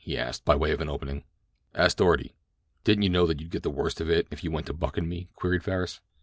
he 0.03 0.17
asked, 0.17 0.43
by 0.43 0.55
way 0.55 0.71
of 0.71 0.81
an 0.81 0.89
opening. 0.89 1.23
"Ask 1.75 1.97
Doarty." 1.97 2.31
"Didn't 2.83 3.03
you 3.03 3.09
know 3.11 3.27
that 3.27 3.39
you'd 3.39 3.51
get 3.51 3.61
the 3.61 3.69
worst 3.69 4.01
of 4.01 4.09
it 4.09 4.27
if 4.31 4.43
you 4.43 4.49
went 4.49 4.65
to 4.65 4.73
buckin' 4.73 5.07
me?" 5.07 5.29
queried 5.35 5.63
Farris. 5.63 6.01